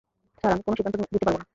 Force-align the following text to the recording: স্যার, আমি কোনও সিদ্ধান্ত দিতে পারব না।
স্যার, 0.39 0.51
আমি 0.53 0.61
কোনও 0.65 0.77
সিদ্ধান্ত 0.77 0.95
দিতে 1.13 1.25
পারব 1.25 1.35
না। 1.41 1.45